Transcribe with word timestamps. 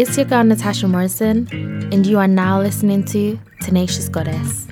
It's 0.00 0.16
your 0.16 0.24
girl 0.24 0.42
Natasha 0.44 0.88
Morrison, 0.88 1.46
and 1.92 2.06
you 2.06 2.18
are 2.18 2.26
now 2.26 2.58
listening 2.58 3.04
to 3.04 3.38
Tenacious 3.60 4.08
Goddess. 4.08 4.66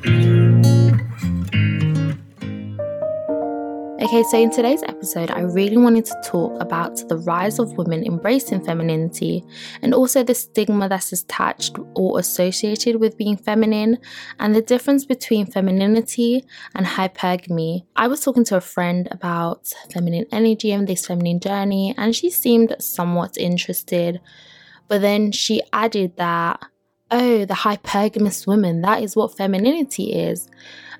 Okay, 4.00 4.22
so 4.30 4.38
in 4.40 4.50
today's 4.50 4.82
episode, 4.84 5.30
I 5.30 5.40
really 5.40 5.76
wanted 5.76 6.06
to 6.06 6.14
talk 6.24 6.58
about 6.62 7.06
the 7.10 7.18
rise 7.18 7.58
of 7.58 7.76
women 7.76 8.06
embracing 8.06 8.64
femininity 8.64 9.44
and 9.82 9.92
also 9.92 10.22
the 10.22 10.34
stigma 10.34 10.88
that's 10.88 11.12
attached 11.12 11.76
or 11.94 12.18
associated 12.18 12.96
with 12.96 13.18
being 13.18 13.36
feminine 13.36 13.98
and 14.40 14.54
the 14.54 14.62
difference 14.62 15.04
between 15.04 15.44
femininity 15.44 16.42
and 16.74 16.86
hypergamy. 16.86 17.84
I 17.96 18.08
was 18.08 18.20
talking 18.20 18.44
to 18.44 18.56
a 18.56 18.62
friend 18.62 19.08
about 19.10 19.74
feminine 19.92 20.24
energy 20.32 20.72
and 20.72 20.88
this 20.88 21.06
feminine 21.06 21.38
journey, 21.38 21.94
and 21.98 22.16
she 22.16 22.30
seemed 22.30 22.74
somewhat 22.78 23.36
interested. 23.36 24.22
But 24.88 25.02
then 25.02 25.32
she 25.32 25.62
added 25.72 26.16
that, 26.16 26.62
oh, 27.10 27.44
the 27.44 27.54
hypergamous 27.54 28.46
woman, 28.46 28.82
that 28.82 29.02
is 29.02 29.14
what 29.14 29.36
femininity 29.36 30.12
is. 30.12 30.48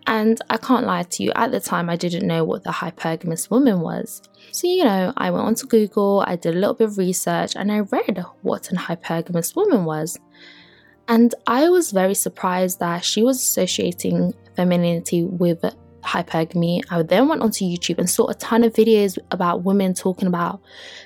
And 0.06 0.40
I 0.48 0.56
can't 0.56 0.86
lie 0.86 1.02
to 1.02 1.22
you, 1.22 1.32
at 1.34 1.50
the 1.50 1.60
time 1.60 1.90
I 1.90 1.96
didn't 1.96 2.26
know 2.26 2.42
what 2.44 2.64
the 2.64 2.70
hypergamous 2.70 3.50
woman 3.50 3.80
was. 3.80 4.22
So, 4.52 4.66
you 4.66 4.84
know, 4.84 5.12
I 5.16 5.30
went 5.30 5.44
onto 5.44 5.66
Google, 5.66 6.24
I 6.26 6.36
did 6.36 6.54
a 6.54 6.58
little 6.58 6.74
bit 6.74 6.88
of 6.88 6.98
research, 6.98 7.54
and 7.56 7.70
I 7.70 7.80
read 7.80 8.24
what 8.40 8.70
an 8.70 8.78
hypergamous 8.78 9.54
woman 9.54 9.84
was. 9.84 10.18
And 11.08 11.34
I 11.46 11.68
was 11.68 11.90
very 11.90 12.14
surprised 12.14 12.80
that 12.80 13.04
she 13.04 13.22
was 13.22 13.36
associating 13.38 14.34
femininity 14.56 15.24
with 15.24 15.62
hypergamy. 16.02 16.82
I 16.90 17.02
then 17.02 17.28
went 17.28 17.42
onto 17.42 17.64
YouTube 17.64 17.98
and 17.98 18.08
saw 18.08 18.28
a 18.28 18.34
ton 18.34 18.64
of 18.64 18.72
videos 18.72 19.18
about 19.30 19.64
women 19.64 19.92
talking 19.92 20.28
about 20.28 20.60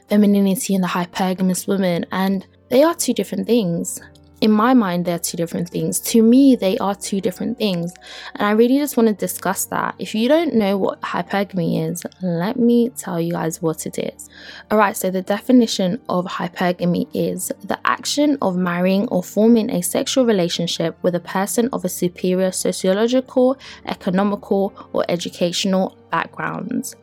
femininity 0.09 0.75
and 0.75 0.85
the 0.85 0.89
hypergamous 0.89 1.67
woman, 1.67 2.07
and 2.13 2.47
they 2.73 2.83
are 2.83 2.95
two 2.95 3.13
different 3.13 3.47
things 3.47 4.01
in 4.43 4.51
my 4.51 4.75
mind, 4.75 5.05
they're 5.05 5.21
two 5.21 5.37
different 5.37 5.71
things. 5.71 6.01
To 6.01 6.21
me, 6.21 6.57
they 6.57 6.77
are 6.79 6.97
two 6.97 7.21
different 7.21 7.59
things. 7.59 7.95
And 8.35 8.45
I 8.45 8.51
really 8.51 8.77
just 8.77 8.97
want 8.97 9.09
to 9.09 9.15
discuss 9.15 9.67
that. 9.67 9.95
If 10.01 10.17
you 10.17 10.27
don't 10.27 10.55
know 10.55 10.77
what 10.77 11.01
hypergamy 11.01 11.89
is, 11.89 12.03
let 12.23 12.59
me 12.59 12.89
tell 12.89 13.21
you 13.21 13.35
guys 13.35 13.63
what 13.63 13.87
it 13.87 14.01
is. 14.01 14.29
Alright, 14.73 14.97
so 14.97 15.13
the 15.13 15.23
definition 15.23 16.01
of 16.09 16.27
hypergamy 16.27 17.07
is 17.15 17.53
the 17.63 17.79
action 17.85 18.37
of 18.43 18.57
marrying 18.57 19.07
or 19.09 19.23
forming 19.23 19.71
a 19.71 19.81
sexual 19.81 20.27
relationship 20.27 20.99
with 21.03 21.15
a 21.15 21.21
person 21.21 21.69
of 21.73 21.85
a 21.85 21.89
superior 21.89 22.51
sociological, 22.51 23.57
economical, 23.87 24.75
or 24.93 25.05
educational 25.09 25.97
background. 26.11 26.97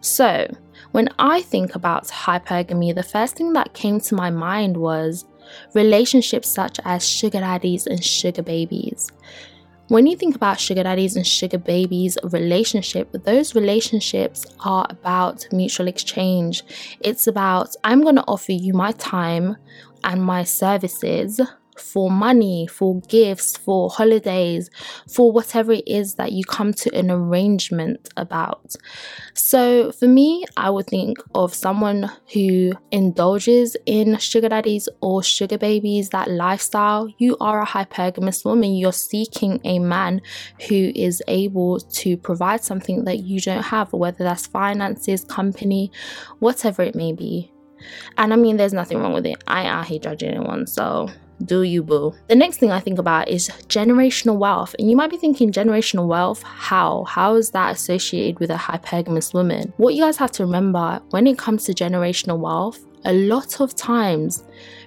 So, 0.00 0.50
when 0.92 1.08
I 1.18 1.42
think 1.42 1.74
about 1.74 2.08
hypergamy, 2.08 2.94
the 2.94 3.02
first 3.02 3.36
thing 3.36 3.52
that 3.52 3.74
came 3.74 4.00
to 4.00 4.14
my 4.14 4.30
mind 4.30 4.76
was 4.76 5.24
relationships 5.74 6.48
such 6.48 6.78
as 6.84 7.06
sugar 7.08 7.40
daddies 7.40 7.86
and 7.86 8.02
sugar 8.04 8.42
babies. 8.42 9.10
When 9.88 10.06
you 10.06 10.16
think 10.16 10.34
about 10.36 10.60
sugar 10.60 10.82
daddies 10.82 11.16
and 11.16 11.26
sugar 11.26 11.56
babies 11.56 12.18
relationship, 12.22 13.10
those 13.24 13.54
relationships 13.54 14.44
are 14.60 14.86
about 14.90 15.46
mutual 15.50 15.88
exchange. 15.88 16.62
It's 17.00 17.26
about 17.26 17.74
I'm 17.84 18.02
going 18.02 18.16
to 18.16 18.24
offer 18.28 18.52
you 18.52 18.74
my 18.74 18.92
time 18.92 19.56
and 20.04 20.22
my 20.22 20.44
services 20.44 21.40
for 21.80 22.10
money, 22.10 22.66
for 22.66 23.00
gifts, 23.08 23.56
for 23.56 23.90
holidays, 23.90 24.70
for 25.08 25.32
whatever 25.32 25.72
it 25.72 25.84
is 25.86 26.14
that 26.14 26.32
you 26.32 26.44
come 26.44 26.72
to 26.74 26.94
an 26.94 27.10
arrangement 27.10 28.08
about. 28.16 28.74
So, 29.34 29.92
for 29.92 30.06
me, 30.06 30.44
I 30.56 30.70
would 30.70 30.86
think 30.86 31.18
of 31.34 31.54
someone 31.54 32.10
who 32.32 32.72
indulges 32.90 33.76
in 33.86 34.18
sugar 34.18 34.48
daddies 34.48 34.88
or 35.00 35.22
sugar 35.22 35.58
babies, 35.58 36.10
that 36.10 36.30
lifestyle. 36.30 37.08
You 37.18 37.36
are 37.40 37.62
a 37.62 37.66
hypergamous 37.66 38.44
woman. 38.44 38.74
You're 38.74 38.92
seeking 38.92 39.60
a 39.64 39.78
man 39.78 40.22
who 40.68 40.92
is 40.94 41.22
able 41.28 41.80
to 41.80 42.16
provide 42.16 42.64
something 42.64 43.04
that 43.04 43.20
you 43.20 43.40
don't 43.40 43.62
have, 43.62 43.92
whether 43.92 44.24
that's 44.24 44.46
finances, 44.46 45.24
company, 45.24 45.90
whatever 46.38 46.82
it 46.82 46.94
may 46.94 47.12
be. 47.12 47.52
And 48.16 48.32
I 48.32 48.36
mean, 48.36 48.56
there's 48.56 48.72
nothing 48.72 48.98
wrong 48.98 49.12
with 49.12 49.26
it. 49.26 49.42
I 49.46 49.68
I 49.68 49.84
hate 49.84 50.02
judging 50.02 50.30
anyone, 50.30 50.66
so 50.66 51.08
do 51.44 51.62
you 51.62 51.82
boo? 51.82 52.14
The 52.28 52.34
next 52.34 52.58
thing 52.58 52.72
I 52.72 52.80
think 52.80 52.98
about 52.98 53.28
is 53.28 53.48
generational 53.68 54.36
wealth. 54.36 54.74
And 54.78 54.90
you 54.90 54.96
might 54.96 55.10
be 55.10 55.16
thinking, 55.16 55.52
generational 55.52 56.06
wealth? 56.06 56.42
How? 56.42 57.04
How 57.04 57.36
is 57.36 57.50
that 57.52 57.76
associated 57.76 58.40
with 58.40 58.50
a 58.50 58.56
hypergamous 58.56 59.32
woman? 59.32 59.72
What 59.76 59.94
you 59.94 60.02
guys 60.02 60.16
have 60.16 60.32
to 60.32 60.44
remember 60.44 61.00
when 61.10 61.26
it 61.26 61.38
comes 61.38 61.64
to 61.64 61.72
generational 61.72 62.38
wealth, 62.38 62.84
a 63.04 63.12
lot 63.12 63.60
of 63.60 63.74
times 63.76 64.44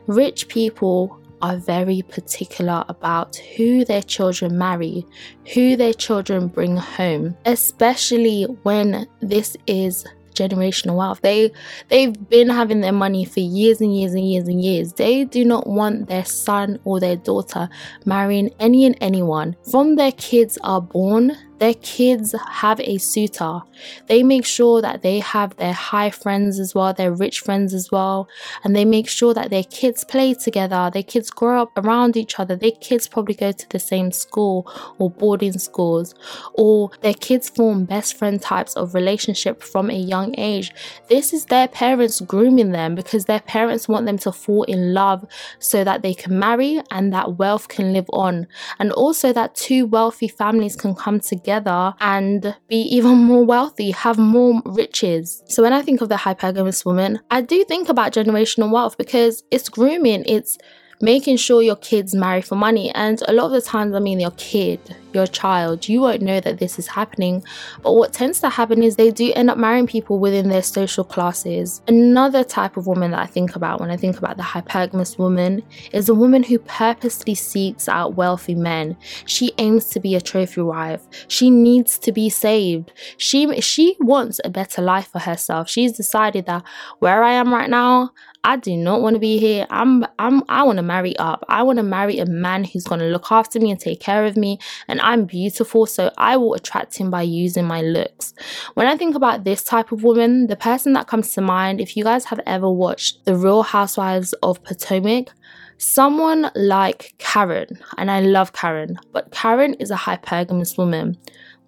rich 0.07 0.47
people 0.49 1.17
are 1.41 1.57
very 1.57 2.03
particular 2.03 2.83
about 2.87 3.35
who 3.57 3.83
their 3.85 4.03
children 4.03 4.57
marry, 4.57 5.05
who 5.53 5.75
their 5.75 5.93
children 5.93 6.47
bring 6.47 6.77
home, 6.77 7.35
especially 7.45 8.43
when 8.63 9.07
this 9.21 9.57
is 9.65 10.05
generational 10.41 10.95
wealth. 10.95 11.21
They 11.21 11.51
they've 11.89 12.13
been 12.29 12.49
having 12.49 12.81
their 12.81 12.91
money 12.91 13.25
for 13.25 13.39
years 13.39 13.81
and 13.81 13.95
years 13.95 14.13
and 14.13 14.27
years 14.29 14.47
and 14.47 14.63
years. 14.63 14.93
They 14.93 15.25
do 15.25 15.45
not 15.45 15.67
want 15.67 16.07
their 16.07 16.25
son 16.25 16.79
or 16.83 16.99
their 16.99 17.15
daughter 17.15 17.69
marrying 18.05 18.49
any 18.59 18.85
and 18.85 18.97
anyone. 19.01 19.55
From 19.69 19.95
their 19.95 20.11
kids 20.13 20.57
are 20.63 20.81
born, 20.81 21.37
their 21.61 21.75
kids 21.75 22.33
have 22.49 22.79
a 22.79 22.97
suitor. 22.97 23.61
They 24.07 24.23
make 24.23 24.45
sure 24.45 24.81
that 24.81 25.03
they 25.03 25.19
have 25.19 25.55
their 25.57 25.73
high 25.73 26.09
friends 26.09 26.57
as 26.57 26.73
well, 26.73 26.91
their 26.91 27.13
rich 27.13 27.41
friends 27.41 27.75
as 27.75 27.91
well, 27.91 28.27
and 28.63 28.75
they 28.75 28.83
make 28.83 29.07
sure 29.07 29.35
that 29.35 29.51
their 29.51 29.63
kids 29.65 30.03
play 30.03 30.33
together, 30.33 30.89
their 30.91 31.03
kids 31.03 31.29
grow 31.29 31.61
up 31.61 31.77
around 31.77 32.17
each 32.17 32.39
other, 32.39 32.55
their 32.55 32.71
kids 32.71 33.07
probably 33.07 33.35
go 33.35 33.51
to 33.51 33.69
the 33.69 33.77
same 33.77 34.11
school 34.11 34.67
or 34.97 35.11
boarding 35.11 35.53
schools, 35.59 36.15
or 36.55 36.89
their 37.01 37.13
kids 37.13 37.47
form 37.47 37.85
best 37.85 38.17
friend 38.17 38.41
types 38.41 38.73
of 38.73 38.95
relationship 38.95 39.61
from 39.61 39.91
a 39.91 39.99
young 40.13 40.33
age. 40.39 40.73
This 41.09 41.31
is 41.31 41.45
their 41.45 41.67
parents 41.67 42.21
grooming 42.21 42.71
them 42.71 42.95
because 42.95 43.25
their 43.25 43.39
parents 43.39 43.87
want 43.87 44.07
them 44.07 44.17
to 44.19 44.31
fall 44.31 44.63
in 44.63 44.95
love 44.95 45.23
so 45.59 45.83
that 45.83 46.01
they 46.01 46.15
can 46.15 46.39
marry 46.39 46.81
and 46.89 47.13
that 47.13 47.37
wealth 47.37 47.67
can 47.67 47.93
live 47.93 48.09
on, 48.13 48.47
and 48.79 48.91
also 48.93 49.31
that 49.31 49.53
two 49.53 49.85
wealthy 49.85 50.27
families 50.27 50.75
can 50.75 50.95
come 50.95 51.19
together 51.19 51.50
together 51.51 51.93
and 51.99 52.55
be 52.67 52.77
even 52.77 53.17
more 53.17 53.43
wealthy, 53.45 53.91
have 53.91 54.17
more 54.17 54.61
riches. 54.65 55.43
So 55.47 55.63
when 55.63 55.73
I 55.73 55.81
think 55.81 56.01
of 56.01 56.09
the 56.09 56.15
hypergamous 56.15 56.85
woman, 56.85 57.19
I 57.29 57.41
do 57.41 57.63
think 57.65 57.89
about 57.89 58.13
generational 58.13 58.71
wealth 58.71 58.97
because 58.97 59.43
it's 59.51 59.69
grooming, 59.69 60.23
it's 60.25 60.57
making 61.01 61.37
sure 61.37 61.61
your 61.61 61.75
kids 61.75 62.13
marry 62.13 62.41
for 62.41 62.55
money. 62.55 62.91
And 62.91 63.21
a 63.27 63.33
lot 63.33 63.47
of 63.47 63.51
the 63.51 63.61
times, 63.61 63.95
I 63.95 63.99
mean, 63.99 64.19
your 64.19 64.31
kid, 64.31 64.79
your 65.13 65.27
child, 65.27 65.87
you 65.87 66.01
won't 66.01 66.21
know 66.21 66.39
that 66.39 66.59
this 66.59 66.79
is 66.79 66.87
happening. 66.87 67.43
But 67.81 67.93
what 67.93 68.13
tends 68.13 68.39
to 68.41 68.49
happen 68.49 68.83
is 68.83 68.95
they 68.95 69.11
do 69.11 69.31
end 69.35 69.49
up 69.49 69.57
marrying 69.57 69.87
people 69.87 70.19
within 70.19 70.49
their 70.49 70.61
social 70.61 71.03
classes. 71.03 71.81
Another 71.87 72.43
type 72.43 72.77
of 72.77 72.87
woman 72.87 73.11
that 73.11 73.19
I 73.19 73.25
think 73.25 73.55
about 73.55 73.79
when 73.79 73.91
I 73.91 73.97
think 73.97 74.17
about 74.17 74.37
the 74.37 74.43
hypergamous 74.43 75.17
woman 75.17 75.63
is 75.91 76.09
a 76.09 76.13
woman 76.13 76.43
who 76.43 76.59
purposely 76.59 77.35
seeks 77.35 77.87
out 77.87 78.15
wealthy 78.15 78.55
men. 78.55 78.97
She 79.25 79.51
aims 79.57 79.85
to 79.89 79.99
be 79.99 80.15
a 80.15 80.21
trophy 80.21 80.61
wife. 80.61 81.07
She 81.27 81.49
needs 81.49 81.97
to 81.99 82.11
be 82.11 82.29
saved. 82.29 82.91
She 83.17 83.61
she 83.61 83.95
wants 83.99 84.39
a 84.43 84.49
better 84.49 84.81
life 84.81 85.07
for 85.07 85.19
herself. 85.19 85.69
She's 85.69 85.91
decided 85.91 86.45
that 86.45 86.63
where 86.99 87.23
I 87.23 87.33
am 87.33 87.53
right 87.53 87.69
now, 87.69 88.11
I 88.43 88.55
do 88.55 88.75
not 88.75 89.01
want 89.01 89.15
to 89.15 89.19
be 89.19 89.37
here. 89.37 89.67
I'm 89.69 90.05
I'm 90.17 90.43
I 90.49 90.63
want 90.63 90.77
to 90.77 90.83
marry 90.83 91.15
up. 91.17 91.45
I 91.47 91.61
want 91.63 91.77
to 91.77 91.83
marry 91.83 92.17
a 92.17 92.25
man 92.25 92.63
who's 92.63 92.85
going 92.85 92.99
to 92.99 93.07
look 93.07 93.31
after 93.31 93.59
me 93.59 93.69
and 93.69 93.79
take 93.79 93.99
care 93.99 94.25
of 94.25 94.35
me 94.35 94.57
and 94.87 94.99
I'm 95.01 95.25
beautiful 95.25 95.85
so 95.85 96.11
I 96.17 96.37
will 96.37 96.53
attract 96.53 96.97
him 96.97 97.09
by 97.09 97.23
using 97.23 97.65
my 97.65 97.81
looks. 97.81 98.33
When 98.75 98.87
I 98.87 98.97
think 98.97 99.15
about 99.15 99.43
this 99.43 99.63
type 99.63 99.91
of 99.91 100.03
woman, 100.03 100.47
the 100.47 100.55
person 100.55 100.93
that 100.93 101.07
comes 101.07 101.33
to 101.33 101.41
mind 101.41 101.81
if 101.81 101.97
you 101.97 102.03
guys 102.03 102.25
have 102.25 102.39
ever 102.45 102.69
watched 102.69 103.25
The 103.25 103.35
Real 103.35 103.63
Housewives 103.63 104.33
of 104.43 104.63
Potomac, 104.63 105.29
someone 105.77 106.51
like 106.55 107.13
Karen, 107.17 107.79
and 107.97 108.11
I 108.11 108.21
love 108.21 108.53
Karen, 108.53 108.99
but 109.11 109.31
Karen 109.31 109.73
is 109.75 109.91
a 109.91 109.95
hypergamous 109.95 110.77
woman. 110.77 111.17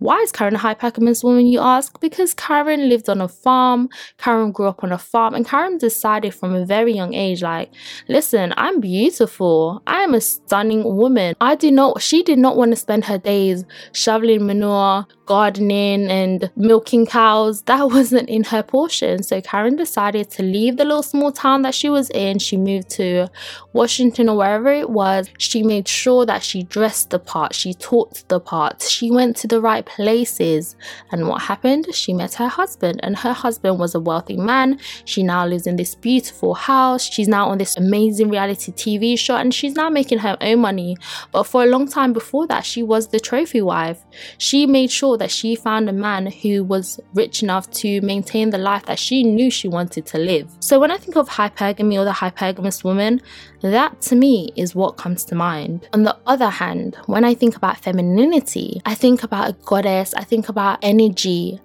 Why 0.03 0.19
is 0.19 0.33
Karen 0.33 0.57
a 0.57 0.59
hypergamous 0.59 1.23
woman, 1.23 1.47
you 1.47 1.61
ask? 1.61 1.97
Because 2.01 2.33
Karen 2.33 2.89
lived 2.89 3.07
on 3.07 3.21
a 3.21 3.29
farm, 3.29 3.87
Karen 4.17 4.51
grew 4.51 4.67
up 4.67 4.83
on 4.83 4.91
a 4.91 4.97
farm, 4.97 5.33
and 5.33 5.47
Karen 5.47 5.77
decided 5.77 6.35
from 6.35 6.53
a 6.53 6.65
very 6.65 6.93
young 6.93 7.13
age, 7.13 7.41
like, 7.41 7.71
listen, 8.09 8.53
I'm 8.57 8.81
beautiful. 8.81 9.81
I 9.87 10.01
am 10.01 10.13
a 10.13 10.19
stunning 10.19 10.83
woman. 10.83 11.35
I 11.39 11.55
do 11.55 11.71
not, 11.71 12.01
she 12.01 12.21
did 12.21 12.37
not 12.37 12.57
want 12.57 12.71
to 12.71 12.75
spend 12.75 13.05
her 13.05 13.17
days 13.17 13.63
shoveling 13.93 14.45
manure, 14.45 15.07
gardening, 15.25 16.09
and 16.09 16.51
milking 16.55 17.05
cows. 17.05 17.61
That 17.63 17.89
wasn't 17.91 18.29
in 18.29 18.43
her 18.45 18.63
portion. 18.63 19.23
So 19.23 19.41
Karen 19.41 19.75
decided 19.75 20.29
to 20.31 20.43
leave 20.43 20.77
the 20.77 20.85
little 20.85 21.03
small 21.03 21.31
town 21.31 21.61
that 21.63 21.75
she 21.75 21.89
was 21.89 22.09
in. 22.11 22.39
She 22.39 22.57
moved 22.57 22.89
to 22.91 23.27
Washington 23.73 24.29
or 24.29 24.37
wherever 24.37 24.71
it 24.71 24.89
was. 24.89 25.29
She 25.37 25.63
made 25.63 25.87
sure 25.87 26.25
that 26.25 26.43
she 26.43 26.63
dressed 26.63 27.09
the 27.09 27.19
part, 27.19 27.53
she 27.53 27.73
talked 27.73 28.27
the 28.29 28.39
part, 28.39 28.81
she 28.81 29.11
went 29.11 29.35
to 29.37 29.47
the 29.47 29.61
right 29.61 29.85
places. 29.85 30.75
And 31.11 31.27
what 31.27 31.43
happened? 31.43 31.93
She 31.93 32.13
met 32.13 32.35
her 32.35 32.47
husband, 32.47 32.99
and 33.03 33.17
her 33.17 33.33
husband 33.33 33.79
was 33.79 33.95
a 33.95 33.99
wealthy 33.99 34.37
man. 34.37 34.79
She 35.05 35.23
now 35.23 35.45
lives 35.45 35.67
in 35.67 35.75
this 35.75 35.95
beautiful 35.95 36.53
house. 36.53 37.03
She's 37.03 37.27
now 37.27 37.49
on 37.49 37.57
this 37.57 37.77
amazing 37.77 38.29
reality 38.29 38.71
TV 38.71 39.17
show, 39.17 39.35
and 39.35 39.53
she's 39.53 39.75
now 39.75 39.89
making 39.89 40.19
her 40.19 40.37
own 40.41 40.59
money. 40.59 40.97
But 41.31 41.43
for 41.43 41.63
a 41.63 41.67
long 41.67 41.87
time 41.87 42.13
before 42.13 42.47
that, 42.47 42.65
she 42.65 42.83
was 42.83 43.07
the 43.07 43.19
trophy 43.19 43.61
wife. 43.61 44.03
She 44.37 44.65
made 44.65 44.91
sure 44.91 45.12
that 45.17 45.31
she 45.31 45.55
found 45.55 45.89
a 45.89 45.93
man 45.93 46.27
who 46.27 46.63
was 46.63 46.99
rich 47.13 47.43
enough 47.43 47.69
to 47.71 48.01
maintain 48.01 48.49
the 48.49 48.57
life 48.57 48.85
that 48.85 48.99
she 48.99 49.23
knew 49.23 49.49
she 49.49 49.67
wanted 49.67 50.05
to 50.07 50.17
live. 50.17 50.49
So 50.59 50.79
when 50.79 50.91
I 50.91 50.97
think 50.97 51.15
of 51.15 51.29
hypergamy 51.29 51.99
or 51.99 52.05
the 52.05 52.11
hypergamous 52.11 52.83
woman, 52.83 53.21
that 53.61 54.01
to 54.01 54.15
me 54.15 54.51
is 54.55 54.75
what 54.75 54.97
comes 54.97 55.23
to 55.25 55.35
mind. 55.35 55.87
On 55.93 56.03
the 56.03 56.17
other 56.25 56.49
hand, 56.49 56.97
when 57.05 57.23
I 57.23 57.33
think 57.33 57.55
about 57.55 57.77
femininity, 57.77 58.81
I 58.85 58.95
think 58.95 59.23
about 59.23 59.49
a 59.49 59.53
goddess, 59.53 60.13
I 60.13 60.23
think 60.23 60.49
about 60.49 60.79
energy, 60.81 61.59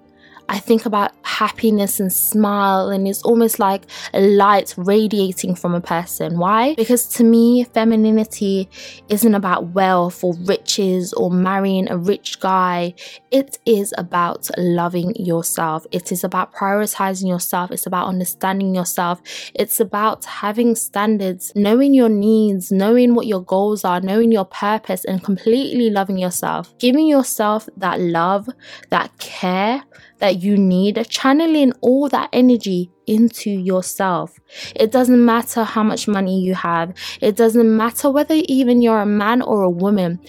I 0.49 0.57
think 0.57 0.87
about 0.87 1.11
happiness 1.21 1.99
and 1.99 2.11
smile, 2.11 2.89
and 2.89 3.07
it's 3.07 3.21
almost 3.21 3.59
like 3.59 3.83
a 4.15 4.19
light 4.19 4.73
radiating 4.77 5.53
from 5.53 5.75
a 5.75 5.79
person. 5.79 6.39
Why? 6.39 6.73
Because 6.73 7.07
to 7.09 7.23
me, 7.23 7.65
femininity 7.65 8.67
isn't 9.09 9.35
about 9.35 9.67
wealth 9.67 10.23
or 10.23 10.33
riches 10.45 11.13
or 11.13 11.29
marrying 11.29 11.87
a 11.87 11.97
rich 11.97 12.39
guy. 12.39 12.95
It 13.29 13.59
is 13.67 13.93
about 13.95 14.49
loving 14.57 15.15
yourself. 15.15 15.85
It 15.91 16.11
is 16.11 16.23
about 16.23 16.51
prioritizing 16.51 17.29
yourself. 17.29 17.69
It's 17.69 17.85
about 17.85 18.07
understanding 18.07 18.73
yourself. 18.73 19.21
It's 19.53 19.79
about 19.79 20.25
having 20.25 20.73
standards, 20.73 21.51
knowing 21.55 21.93
your 21.93 22.09
needs, 22.09 22.71
knowing 22.71 23.13
what 23.13 23.27
your 23.27 23.43
goals 23.43 23.85
are, 23.85 24.01
knowing 24.01 24.31
your 24.31 24.45
purpose, 24.45 25.05
and 25.05 25.23
completely 25.23 25.91
loving 25.91 26.17
yourself. 26.17 26.75
Giving 26.79 27.05
yourself 27.05 27.69
that 27.77 27.99
love, 27.99 28.49
that 28.89 29.15
care 29.19 29.83
that 30.19 30.41
you 30.43 30.57
need, 30.57 31.05
channeling 31.09 31.73
all 31.81 32.09
that 32.09 32.29
energy 32.31 32.91
into 33.09 33.49
yourself. 33.49 34.39
It 34.75 34.91
doesn't 34.91 35.23
matter 35.23 35.63
how 35.63 35.83
much 35.83 36.07
money 36.07 36.41
you 36.41 36.55
have, 36.55 36.93
it 37.21 37.35
doesn't 37.35 37.75
matter 37.75 38.09
whether 38.09 38.35
even 38.45 38.81
you're 38.81 39.01
a 39.01 39.05
man 39.05 39.41
or 39.41 39.63
a 39.63 39.69
woman 39.69 40.19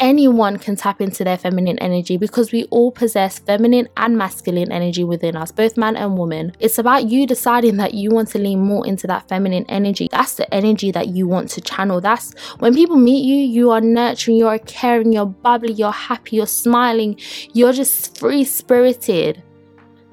anyone 0.00 0.58
can 0.58 0.74
tap 0.74 1.00
into 1.00 1.22
their 1.22 1.36
feminine 1.36 1.78
energy 1.78 2.16
because 2.16 2.50
we 2.50 2.64
all 2.64 2.90
possess 2.90 3.38
feminine 3.38 3.88
and 3.96 4.16
masculine 4.16 4.72
energy 4.72 5.04
within 5.04 5.36
us, 5.36 5.52
both 5.52 5.76
man 5.76 5.94
and 5.96 6.16
woman. 6.16 6.52
It's 6.58 6.78
about 6.78 7.08
you 7.08 7.26
deciding 7.26 7.76
that 7.76 7.94
you 7.94 8.10
want 8.10 8.28
to 8.28 8.38
lean 8.38 8.60
more 8.60 8.86
into 8.86 9.06
that 9.06 9.28
feminine 9.28 9.66
energy. 9.68 10.08
That's 10.10 10.34
the 10.34 10.52
energy 10.52 10.90
that 10.92 11.08
you 11.08 11.28
want 11.28 11.50
to 11.50 11.60
channel. 11.60 12.00
That's 12.00 12.32
when 12.58 12.74
people 12.74 12.96
meet 12.96 13.24
you, 13.24 13.36
you 13.36 13.70
are 13.70 13.80
nurturing, 13.80 14.38
you're 14.38 14.58
caring, 14.60 15.12
you're 15.12 15.26
bubbly, 15.26 15.74
you're 15.74 15.92
happy, 15.92 16.36
you're 16.36 16.46
smiling, 16.46 17.20
you're 17.52 17.74
just 17.74 18.18
free 18.18 18.44
spirited. 18.44 19.42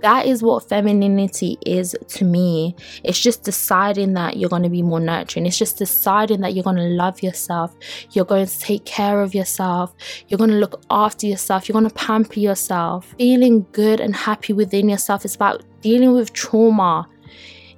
That 0.01 0.25
is 0.25 0.43
what 0.43 0.67
femininity 0.69 1.57
is 1.65 1.95
to 2.09 2.25
me. 2.25 2.75
It's 3.03 3.19
just 3.19 3.43
deciding 3.43 4.13
that 4.13 4.37
you're 4.37 4.49
going 4.49 4.63
to 4.63 4.69
be 4.69 4.83
more 4.83 4.99
nurturing. 4.99 5.45
It's 5.45 5.57
just 5.57 5.77
deciding 5.77 6.41
that 6.41 6.53
you're 6.53 6.63
going 6.63 6.75
to 6.75 6.83
love 6.83 7.23
yourself. 7.23 7.75
You're 8.11 8.25
going 8.25 8.45
to 8.45 8.59
take 8.59 8.85
care 8.85 9.21
of 9.21 9.33
yourself. 9.33 9.95
You're 10.27 10.37
going 10.37 10.51
to 10.51 10.57
look 10.57 10.83
after 10.89 11.25
yourself. 11.25 11.67
You're 11.67 11.79
going 11.79 11.89
to 11.89 11.95
pamper 11.95 12.39
yourself. 12.39 13.15
Feeling 13.17 13.65
good 13.71 13.99
and 13.99 14.15
happy 14.15 14.53
within 14.53 14.89
yourself 14.89 15.25
is 15.25 15.35
about 15.35 15.63
dealing 15.81 16.13
with 16.13 16.33
trauma. 16.33 17.07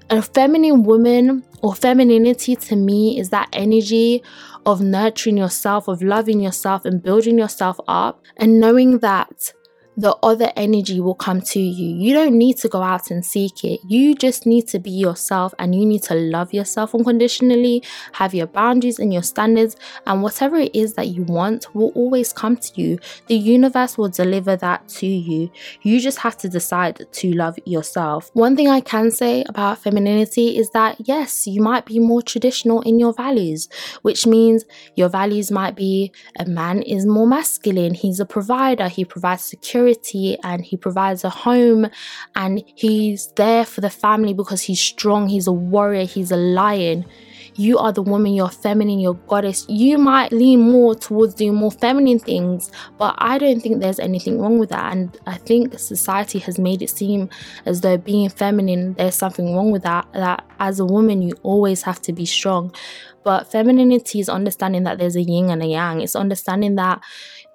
A 0.10 0.22
feminine 0.22 0.84
woman 0.84 1.44
or 1.62 1.76
femininity 1.76 2.56
to 2.56 2.76
me 2.76 3.20
is 3.20 3.30
that 3.30 3.48
energy 3.54 4.24
of 4.66 4.82
nurturing 4.82 5.38
yourself, 5.38 5.88
of 5.88 6.02
loving 6.02 6.40
yourself 6.40 6.84
and 6.86 7.02
building 7.02 7.38
yourself 7.38 7.80
up, 7.88 8.26
and 8.38 8.60
knowing 8.60 9.00
that 9.00 9.54
the 10.00 10.16
other 10.24 10.50
energy 10.56 11.02
will 11.02 11.14
come 11.14 11.42
to 11.42 11.60
you. 11.60 11.94
You 11.98 12.14
don't 12.14 12.38
need 12.38 12.56
to 12.60 12.70
go 12.70 12.82
out 12.82 13.12
and 13.12 13.26
seek 13.26 13.66
it. 13.66 13.82
You 13.86 14.16
just 14.16 14.46
need 14.46 14.66
to 14.70 14.80
be 14.80 14.92
yourself 14.92 15.54
and 15.60 15.76
you 15.76 15.86
need 15.86 16.04
to 16.04 16.16
love 16.16 16.54
yourself 16.54 16.96
unconditionally, 16.96 17.84
have 18.14 18.34
your 18.34 18.48
boundaries 18.48 18.98
and 18.98 19.12
your 19.12 19.24
standards, 19.24 19.76
and 20.08 20.24
whatever 20.24 20.56
it 20.56 20.74
is 20.74 20.94
that 20.94 21.10
you 21.10 21.24
want 21.24 21.76
will 21.76 21.90
always 21.96 22.32
come 22.32 22.56
to 22.56 22.82
you. 22.82 22.98
The 23.28 23.36
universe 23.36 23.98
will 23.98 24.08
deliver 24.08 24.56
that 24.56 24.88
to 25.00 25.06
you. 25.06 25.52
You 25.82 26.00
just 26.00 26.20
have 26.20 26.38
to 26.38 26.50
decide 26.50 27.06
to 27.12 27.34
love 27.34 27.60
yourself. 27.66 28.30
One 28.34 28.56
thing 28.56 28.70
I 28.70 28.80
can 28.80 29.12
say 29.12 29.44
about 29.50 29.80
femininity 29.80 30.58
is 30.58 30.70
that 30.70 30.96
yes, 31.00 31.46
you 31.46 31.62
might 31.62 31.86
be 31.86 32.00
more 32.00 32.22
traditional 32.22 32.82
in 32.84 33.00
your 33.00 33.12
values, 33.12 33.68
which 34.04 34.26
means 34.26 34.64
your 34.96 35.10
values 35.10 35.52
might 35.52 35.76
be 35.76 36.14
a 36.38 36.46
man 36.46 36.84
is 36.84 37.06
more 37.06 37.28
masculine, 37.28 37.96
he's 37.96 38.22
a 38.22 38.26
provider, 38.26 38.88
he 38.88 39.04
provides 39.04 39.44
security 39.44 39.89
security 39.94 40.38
and 40.44 40.64
he 40.64 40.78
provides 40.78 41.24
a 41.24 41.30
home 41.30 41.88
and 42.36 42.64
he's 42.76 43.32
there 43.36 43.66
for 43.66 43.82
the 43.82 43.90
family 43.90 44.34
because 44.34 44.62
he's 44.62 44.80
strong, 44.80 45.28
he's 45.28 45.48
a 45.48 45.52
warrior, 45.52 46.06
he's 46.06 46.32
a 46.32 46.38
lion. 46.38 47.06
You 47.56 47.78
are 47.78 47.92
the 47.92 48.02
woman, 48.02 48.34
you're 48.34 48.50
feminine, 48.50 49.00
you're 49.00 49.20
goddess. 49.28 49.66
You 49.68 49.98
might 49.98 50.32
lean 50.32 50.62
more 50.72 50.96
towards 50.96 51.34
doing 51.34 51.56
more 51.56 51.72
feminine 51.72 52.20
things, 52.20 52.72
but 52.98 53.16
I 53.18 53.38
don't 53.38 53.60
think 53.60 53.82
there's 53.82 54.00
anything 54.00 54.40
wrong 54.40 54.60
with 54.60 54.70
that. 54.70 54.94
And 54.94 55.18
I 55.28 55.38
think 55.38 55.78
society 55.78 56.40
has 56.40 56.58
made 56.58 56.82
it 56.82 56.90
seem 56.90 57.30
as 57.66 57.82
though 57.82 57.98
being 57.98 58.30
feminine, 58.30 58.94
there's 58.94 59.16
something 59.16 59.56
wrong 59.56 59.72
with 59.72 59.84
that. 59.84 60.08
That 60.14 60.46
as 60.60 60.80
a 60.80 60.86
woman, 60.86 61.22
you 61.22 61.34
always 61.44 61.82
have 61.82 62.02
to 62.04 62.14
be 62.14 62.26
strong. 62.26 62.74
But 63.30 63.52
femininity 63.52 64.20
is 64.22 64.28
understanding 64.28 64.86
that 64.86 64.98
there's 64.98 65.16
a 65.16 65.22
yin 65.22 65.52
and 65.52 65.62
a 65.62 65.68
yang. 65.68 66.02
It's 66.02 66.16
understanding 66.16 66.78
that 66.78 67.00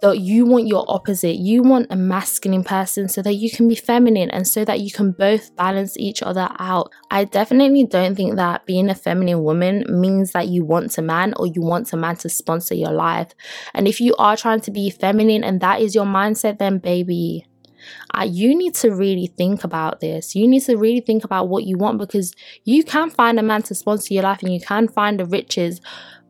that 0.02 0.20
you 0.20 0.46
want 0.46 0.68
your 0.68 0.84
opposite. 0.86 1.34
You 1.34 1.64
want 1.64 1.88
a 1.90 1.96
masculine 1.96 2.62
person 2.62 3.08
so 3.08 3.22
that 3.22 3.32
you 3.34 3.50
can 3.50 3.66
be 3.66 3.74
feminine 3.74 4.30
and 4.30 4.46
so 4.46 4.64
that 4.66 4.78
you 4.78 4.92
can 4.92 5.10
both 5.10 5.56
balance 5.56 5.98
each 5.98 6.22
other 6.22 6.48
out. 6.60 6.92
I 7.10 7.24
definitely 7.24 7.86
don't 7.86 8.14
think 8.14 8.36
that 8.36 8.66
being 8.66 8.88
a 8.88 8.94
feminine 8.94 9.42
woman 9.42 9.84
means 9.88 10.30
that 10.30 10.46
you 10.46 10.64
want 10.64 10.96
a 10.96 11.02
man 11.02 11.34
or 11.38 11.48
you 11.48 11.60
want 11.60 11.92
a 11.92 11.96
man 11.96 12.14
to 12.18 12.28
sponsor 12.28 12.76
your 12.76 12.92
life. 12.92 13.34
And 13.74 13.88
if 13.88 14.00
you 14.00 14.14
are 14.14 14.36
trying 14.36 14.60
to 14.60 14.70
be 14.70 14.90
feminine 14.90 15.42
and 15.42 15.60
that 15.60 15.80
is 15.80 15.92
your 15.92 16.06
mindset, 16.06 16.58
then 16.58 16.78
baby, 16.78 17.48
uh, 18.12 18.26
you 18.28 18.56
need 18.56 18.74
to 18.76 18.90
really 18.90 19.26
think 19.26 19.64
about 19.64 20.00
this. 20.00 20.34
You 20.34 20.46
need 20.48 20.60
to 20.62 20.76
really 20.76 21.00
think 21.00 21.24
about 21.24 21.48
what 21.48 21.64
you 21.64 21.76
want 21.76 21.98
because 21.98 22.34
you 22.64 22.84
can 22.84 23.10
find 23.10 23.38
a 23.38 23.42
man 23.42 23.62
to 23.64 23.74
sponsor 23.74 24.14
your 24.14 24.22
life 24.24 24.42
and 24.42 24.52
you 24.52 24.60
can 24.60 24.88
find 24.88 25.18
the 25.18 25.26
riches, 25.26 25.80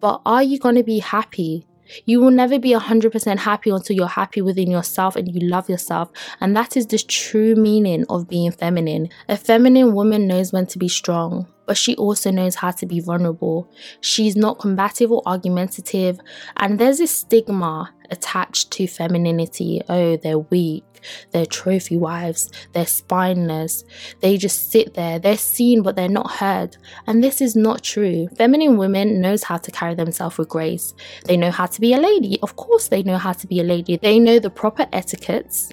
but 0.00 0.20
are 0.26 0.42
you 0.42 0.58
going 0.58 0.76
to 0.76 0.82
be 0.82 0.98
happy? 0.98 1.66
You 2.06 2.20
will 2.20 2.30
never 2.30 2.58
be 2.58 2.72
100% 2.72 3.38
happy 3.38 3.70
until 3.70 3.96
you're 3.96 4.06
happy 4.06 4.40
within 4.40 4.70
yourself 4.70 5.16
and 5.16 5.32
you 5.32 5.40
love 5.48 5.68
yourself. 5.68 6.10
And 6.40 6.56
that 6.56 6.76
is 6.76 6.86
the 6.86 6.98
true 6.98 7.54
meaning 7.54 8.04
of 8.08 8.28
being 8.28 8.52
feminine. 8.52 9.08
A 9.28 9.36
feminine 9.36 9.94
woman 9.94 10.26
knows 10.26 10.52
when 10.52 10.66
to 10.66 10.78
be 10.78 10.88
strong, 10.88 11.46
but 11.66 11.76
she 11.76 11.94
also 11.96 12.30
knows 12.30 12.56
how 12.56 12.70
to 12.72 12.86
be 12.86 13.00
vulnerable. 13.00 13.70
She's 14.00 14.36
not 14.36 14.58
combative 14.58 15.12
or 15.12 15.22
argumentative. 15.26 16.18
And 16.56 16.78
there's 16.78 16.98
this 16.98 17.14
stigma 17.14 17.92
attached 18.10 18.70
to 18.72 18.86
femininity. 18.86 19.82
Oh, 19.88 20.16
they're 20.16 20.38
weak 20.38 20.84
they're 21.32 21.46
trophy 21.46 21.96
wives, 21.96 22.50
they're 22.72 22.86
spineless, 22.86 23.84
they 24.20 24.36
just 24.36 24.70
sit 24.70 24.94
there, 24.94 25.18
they're 25.18 25.36
seen 25.36 25.82
but 25.82 25.96
they're 25.96 26.08
not 26.08 26.30
heard. 26.30 26.76
And 27.06 27.22
this 27.22 27.40
is 27.40 27.56
not 27.56 27.82
true. 27.82 28.28
Feminine 28.36 28.76
women 28.76 29.20
knows 29.20 29.42
how 29.42 29.58
to 29.58 29.70
carry 29.70 29.94
themselves 29.94 30.38
with 30.38 30.48
grace. 30.48 30.94
They 31.24 31.36
know 31.36 31.50
how 31.50 31.66
to 31.66 31.80
be 31.80 31.92
a 31.92 31.98
lady. 31.98 32.38
Of 32.42 32.56
course 32.56 32.88
they 32.88 33.02
know 33.02 33.18
how 33.18 33.32
to 33.32 33.46
be 33.46 33.60
a 33.60 33.64
lady. 33.64 33.96
They 33.96 34.18
know 34.18 34.38
the 34.38 34.50
proper 34.50 34.86
etiquettes. 34.92 35.72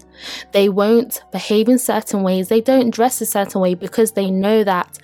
They 0.51 0.69
won't 0.69 1.23
behave 1.31 1.67
in 1.67 1.79
certain 1.79 2.21
ways. 2.23 2.47
They 2.47 2.61
don't 2.61 2.91
dress 2.91 3.21
a 3.21 3.25
certain 3.25 3.61
way 3.61 3.73
because 3.73 4.11
they 4.11 4.29
know 4.29 4.63
that 4.63 4.99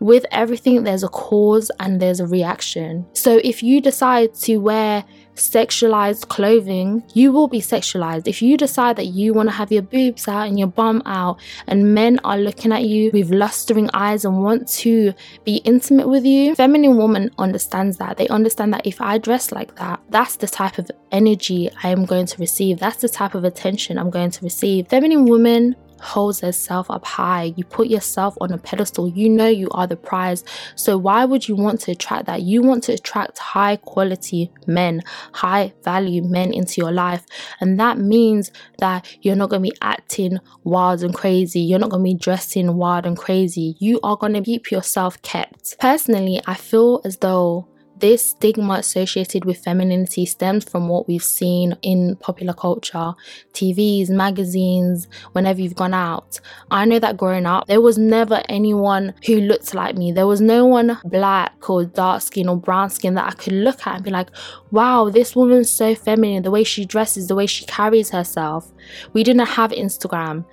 with 0.00 0.24
everything 0.30 0.82
there's 0.82 1.02
a 1.02 1.08
cause 1.08 1.70
and 1.78 2.00
there's 2.00 2.20
a 2.20 2.26
reaction. 2.26 3.06
So 3.12 3.40
if 3.44 3.62
you 3.62 3.80
decide 3.80 4.34
to 4.36 4.58
wear 4.58 5.04
sexualized 5.34 6.28
clothing, 6.28 7.02
you 7.14 7.32
will 7.32 7.48
be 7.48 7.60
sexualized. 7.60 8.28
If 8.28 8.42
you 8.42 8.56
decide 8.56 8.96
that 8.96 9.06
you 9.06 9.32
want 9.34 9.48
to 9.48 9.54
have 9.54 9.72
your 9.72 9.82
boobs 9.82 10.28
out 10.28 10.48
and 10.48 10.58
your 10.58 10.68
bum 10.68 11.02
out, 11.06 11.40
and 11.66 11.94
men 11.94 12.18
are 12.24 12.38
looking 12.38 12.72
at 12.72 12.84
you 12.84 13.10
with 13.12 13.30
lustering 13.30 13.90
eyes 13.94 14.24
and 14.24 14.42
want 14.42 14.68
to 14.68 15.12
be 15.44 15.56
intimate 15.56 16.08
with 16.08 16.24
you, 16.24 16.54
feminine 16.54 16.96
woman 16.96 17.30
understands 17.38 17.96
that. 17.98 18.16
They 18.16 18.28
understand 18.28 18.72
that 18.74 18.86
if 18.86 19.00
I 19.00 19.18
dress 19.18 19.52
like 19.52 19.76
that, 19.76 20.00
that's 20.10 20.36
the 20.36 20.48
type 20.48 20.78
of 20.78 20.90
energy 21.10 21.70
I 21.82 21.88
am 21.88 22.04
going 22.04 22.26
to 22.26 22.38
receive. 22.38 22.78
That's 22.78 23.00
the 23.00 23.08
type 23.08 23.34
of 23.34 23.44
attention 23.44 23.98
I'm 23.98 24.10
going 24.10 24.30
to 24.30 24.44
receive. 24.44 24.88
Feminine 24.88 25.26
woman 25.26 25.76
holds 26.02 26.40
herself 26.40 26.90
up 26.90 27.04
high. 27.04 27.54
You 27.56 27.64
put 27.64 27.88
yourself 27.88 28.36
on 28.40 28.52
a 28.52 28.58
pedestal. 28.58 29.08
You 29.08 29.28
know 29.28 29.48
you 29.48 29.68
are 29.70 29.86
the 29.86 29.96
prize. 29.96 30.44
So 30.74 30.98
why 30.98 31.24
would 31.24 31.48
you 31.48 31.56
want 31.56 31.80
to 31.82 31.92
attract 31.92 32.26
that? 32.26 32.42
You 32.42 32.62
want 32.62 32.84
to 32.84 32.92
attract 32.92 33.38
high 33.38 33.76
quality 33.76 34.50
men, 34.66 35.02
high 35.32 35.72
value 35.82 36.22
men 36.22 36.52
into 36.52 36.80
your 36.80 36.92
life. 36.92 37.24
And 37.60 37.78
that 37.80 37.98
means 37.98 38.50
that 38.78 39.06
you're 39.22 39.36
not 39.36 39.50
going 39.50 39.62
to 39.62 39.70
be 39.70 39.76
acting 39.80 40.38
wild 40.64 41.02
and 41.02 41.14
crazy. 41.14 41.60
You're 41.60 41.78
not 41.78 41.90
going 41.90 42.02
to 42.04 42.10
be 42.10 42.18
dressing 42.18 42.76
wild 42.76 43.06
and 43.06 43.16
crazy. 43.16 43.76
You 43.78 44.00
are 44.02 44.16
going 44.16 44.34
to 44.34 44.42
keep 44.42 44.70
yourself 44.70 45.20
kept. 45.22 45.78
Personally, 45.78 46.40
I 46.46 46.54
feel 46.54 47.00
as 47.04 47.18
though 47.18 47.68
this 48.02 48.30
stigma 48.30 48.74
associated 48.74 49.44
with 49.44 49.62
femininity 49.62 50.26
stems 50.26 50.64
from 50.64 50.88
what 50.88 51.06
we've 51.06 51.22
seen 51.22 51.78
in 51.82 52.16
popular 52.16 52.52
culture, 52.52 53.14
TVs, 53.54 54.10
magazines, 54.10 55.06
whenever 55.30 55.60
you've 55.60 55.76
gone 55.76 55.94
out. 55.94 56.40
I 56.72 56.84
know 56.84 56.98
that 56.98 57.16
growing 57.16 57.46
up, 57.46 57.68
there 57.68 57.80
was 57.80 57.96
never 57.96 58.42
anyone 58.48 59.14
who 59.24 59.40
looked 59.40 59.72
like 59.72 59.96
me. 59.96 60.10
There 60.10 60.26
was 60.26 60.40
no 60.40 60.66
one 60.66 60.98
black 61.04 61.70
or 61.70 61.84
dark 61.84 62.22
skin 62.22 62.48
or 62.48 62.56
brown 62.56 62.90
skin 62.90 63.14
that 63.14 63.28
I 63.28 63.34
could 63.36 63.52
look 63.52 63.86
at 63.86 63.94
and 63.94 64.04
be 64.04 64.10
like, 64.10 64.30
wow, 64.72 65.08
this 65.08 65.36
woman's 65.36 65.70
so 65.70 65.94
feminine, 65.94 66.42
the 66.42 66.50
way 66.50 66.64
she 66.64 66.84
dresses, 66.84 67.28
the 67.28 67.36
way 67.36 67.46
she 67.46 67.64
carries 67.66 68.10
herself. 68.10 68.72
We 69.12 69.22
didn't 69.22 69.46
have 69.46 69.70
Instagram 69.70 70.44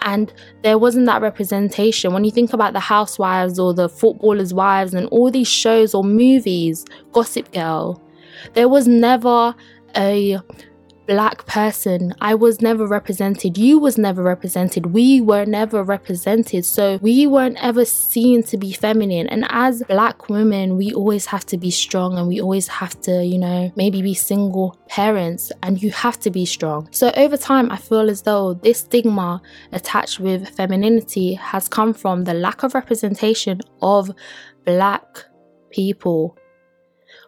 and 0.00 0.32
there 0.62 0.78
wasn't 0.78 1.06
that 1.06 1.22
representation. 1.22 2.12
When 2.12 2.24
you 2.24 2.30
think 2.30 2.52
about 2.52 2.72
the 2.72 2.80
housewives 2.80 3.58
or 3.58 3.74
the 3.74 3.88
footballers' 3.88 4.54
wives 4.54 4.94
and 4.94 5.06
all 5.08 5.30
these 5.30 5.48
shows 5.48 5.94
or 5.94 6.02
movies, 6.02 6.84
Gossip 7.12 7.52
Girl, 7.52 8.02
there 8.54 8.68
was 8.68 8.86
never 8.86 9.54
a 9.96 10.38
black 11.06 11.46
person. 11.46 12.14
I 12.20 12.34
was 12.34 12.60
never 12.60 12.86
represented. 12.86 13.58
You 13.58 13.78
was 13.78 13.98
never 13.98 14.22
represented. 14.22 14.86
We 14.86 15.20
were 15.20 15.44
never 15.44 15.82
represented. 15.82 16.64
So 16.64 16.98
we 17.02 17.26
weren't 17.26 17.62
ever 17.62 17.84
seen 17.84 18.42
to 18.44 18.56
be 18.56 18.72
feminine. 18.72 19.26
And 19.28 19.46
as 19.50 19.82
black 19.88 20.28
women 20.28 20.76
we 20.76 20.92
always 20.92 21.26
have 21.26 21.44
to 21.46 21.58
be 21.58 21.70
strong 21.70 22.18
and 22.18 22.26
we 22.28 22.40
always 22.40 22.68
have 22.68 23.00
to 23.02 23.24
you 23.24 23.38
know 23.38 23.72
maybe 23.76 24.02
be 24.02 24.14
single 24.14 24.78
parents 24.88 25.52
and 25.62 25.82
you 25.82 25.90
have 25.90 26.18
to 26.20 26.30
be 26.30 26.46
strong. 26.46 26.88
So 26.90 27.10
over 27.16 27.36
time 27.36 27.70
i 27.70 27.76
feel 27.76 28.08
as 28.10 28.22
though 28.22 28.54
this 28.54 28.80
stigma 28.80 29.42
attached 29.72 30.20
with 30.20 30.48
femininity 30.56 31.34
has 31.34 31.68
come 31.68 31.94
from 31.94 32.24
the 32.24 32.34
lack 32.34 32.62
of 32.62 32.74
representation 32.74 33.60
of 33.82 34.10
black 34.64 35.04
people 35.70 36.36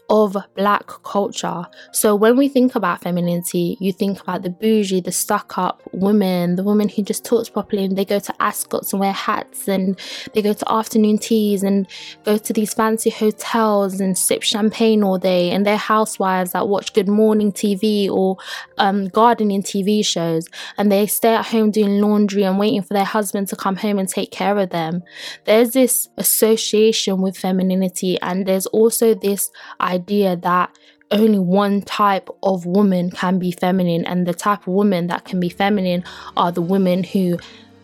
of 0.09 0.37
black 0.55 0.87
culture. 1.03 1.67
So 1.93 2.15
when 2.15 2.37
we 2.37 2.49
think 2.49 2.75
about 2.75 3.03
femininity, 3.03 3.77
you 3.81 3.93
think 3.93 4.21
about 4.21 4.43
the 4.43 4.51
bougie, 4.51 5.01
the 5.01 5.13
stuck 5.13 5.59
up 5.59 5.83
women, 5.93 6.57
the 6.57 6.63
women 6.63 6.89
who 6.89 7.03
just 7.03 7.25
talks 7.25 7.49
properly 7.49 7.85
and 7.85 7.99
they 7.99 8.05
go 8.05 8.19
to 8.21 8.35
Ascot's 8.41 8.93
and 8.93 9.01
wear 9.01 9.13
hats 9.13 9.67
and 9.69 9.99
they 10.33 10.43
go 10.43 10.53
to 10.53 10.73
afternoon 10.73 11.19
teas 11.19 11.63
and 11.63 11.89
go 12.25 12.39
to 12.39 12.53
these 12.53 12.73
fancy 12.73 13.11
hotels 13.11 14.01
and 14.01 14.17
sip 14.17 14.43
champagne 14.43 15.03
all 15.03 15.19
day 15.19 15.51
and 15.51 15.67
they're 15.67 15.77
housewives 15.77 16.53
that 16.53 16.69
watch 16.69 16.93
good 16.93 17.09
morning 17.09 17.51
TV 17.51 18.09
or 18.09 18.37
um, 18.79 19.09
gardening 19.09 19.63
TV 19.63 20.05
shows 20.05 20.47
and 20.79 20.91
they 20.93 21.07
stay 21.07 21.35
at 21.35 21.47
home 21.47 21.71
doing 21.71 22.01
laundry 22.01 22.45
and 22.45 22.59
waiting 22.59 22.83
for 22.83 22.95
their 22.95 23.05
husband 23.05 23.49
to 23.49 23.57
come 23.57 23.77
home 23.77 23.99
and 23.99 24.09
take 24.09 24.31
care 24.31 24.57
of 24.57 24.71
them. 24.71 25.03
There's 25.45 25.71
this 25.71 26.09
association 26.17 27.21
with 27.21 27.37
femininity 27.37 28.21
and 28.21 28.47
there's 28.47 28.67
also 28.67 29.15
this 29.15 29.51
idea 29.81 29.96
idea 29.97 30.37
that 30.37 30.76
only 31.11 31.38
one 31.38 31.83
type 31.83 32.29
of 32.43 32.67
woman 32.67 33.11
can 33.11 33.38
be 33.38 33.50
feminine, 33.53 34.05
and 34.07 34.26
the 34.26 34.35
type 34.35 34.62
of 34.67 34.75
women 34.75 35.07
that 35.09 35.25
can 35.25 35.41
be 35.41 35.49
feminine 35.49 36.05
are 36.37 36.53
the 36.53 36.62
women 36.62 37.05
who 37.05 37.38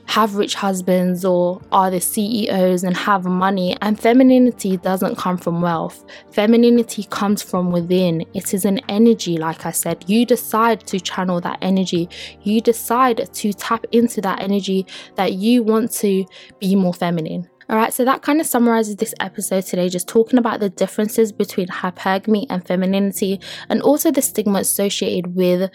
have 0.07 0.35
rich 0.35 0.55
husbands 0.55 1.25
or 1.25 1.63
are 1.71 1.91
the 1.91 2.01
CEOs 2.01 2.83
and 2.85 2.97
have 2.97 3.25
money. 3.25 3.77
And 3.81 3.99
femininity 3.99 4.77
doesn't 4.77 5.17
come 5.17 5.39
from 5.39 5.63
wealth. 5.63 6.05
Femininity 6.33 7.05
comes 7.05 7.41
from 7.41 7.71
within. 7.71 8.27
It 8.35 8.53
is 8.53 8.65
an 8.65 8.81
energy, 8.89 9.37
like 9.37 9.65
I 9.65 9.71
said. 9.71 10.05
You 10.09 10.27
decide 10.27 10.87
to 10.89 11.01
channel 11.01 11.41
that 11.43 11.59
energy. 11.63 12.09
You 12.43 12.61
decide 12.61 13.33
to 13.33 13.53
tap 13.53 13.87
into 13.93 14.21
that 14.23 14.43
energy 14.43 14.87
that 15.15 15.35
you 15.35 15.63
want 15.63 15.93
to 16.03 16.27
be 16.59 16.75
more 16.75 16.95
feminine. 16.95 17.49
All 17.73 17.79
right, 17.79 17.91
so 17.91 18.05
that 18.05 18.21
kind 18.21 18.39
of 18.39 18.47
summarizes 18.47 18.97
this 18.97 19.15
episode 19.19 19.65
today, 19.65 19.89
just 19.89 20.07
talking 20.07 20.39
about 20.39 20.61
the 20.61 20.69
differences 20.69 21.33
between 21.33 21.69
hypergamy 21.69 22.45
and 22.51 22.63
femininity 22.63 23.41
and 23.71 23.81
also 23.81 24.11
the 24.11 24.21
stigma 24.21 24.59
associated 24.59 25.35
with 25.35 25.71